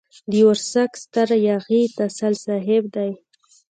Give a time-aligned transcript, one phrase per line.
[0.29, 3.11] د ورسک ستر ياغي تسل صاحب دی.